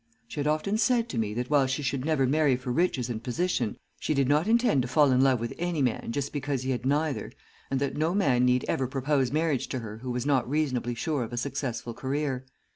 [0.27, 3.23] She had often said to me that while she should never marry for riches and
[3.23, 6.71] position, she did not intend to fall in love with any man just because he
[6.71, 7.31] had neither,
[7.69, 11.21] and that no man need ever propose marriage to her who was not reasonably sure
[11.23, 12.47] of a successful career.